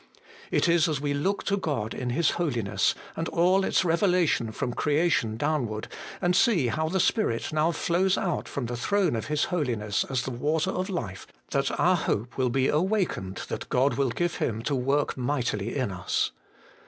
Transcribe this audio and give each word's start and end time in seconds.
It 0.49 0.67
is 0.67 0.87
as 0.89 0.99
we 0.99 1.13
look 1.13 1.43
to 1.43 1.57
God 1.57 1.93
in 1.93 2.09
His 2.09 2.31
Holiness, 2.31 2.95
and 3.15 3.27
all 3.29 3.63
its 3.63 3.85
revelation 3.85 4.51
from 4.51 4.73
Creation 4.73 5.37
down 5.37 5.67
ward, 5.67 5.87
and 6.19 6.35
see 6.35 6.69
how 6.69 6.89
the 6.89 6.99
Spirit 6.99 7.53
now 7.53 7.69
flows 7.69 8.17
out 8.17 8.47
from 8.49 8.65
the 8.65 8.75
throne 8.75 9.15
of 9.15 9.27
His 9.27 9.43
Holiness 9.53 10.03
as 10.05 10.23
the 10.23 10.31
water 10.31 10.71
of 10.71 10.89
life, 10.89 11.27
that 11.51 11.79
our 11.79 11.95
hope 11.97 12.35
will 12.35 12.49
be 12.49 12.67
awakened 12.67 13.43
that 13.49 13.69
God 13.69 13.93
will 13.93 14.09
give 14.09 14.37
Him 14.37 14.63
to 14.63 14.73
work 14.75 15.15
mightily 15.17 15.75
in 15.75 15.91
us. 15.91 16.31